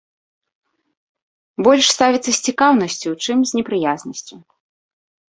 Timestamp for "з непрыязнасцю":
3.51-4.35